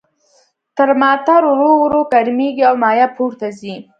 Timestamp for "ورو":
1.49-1.71, 1.81-2.01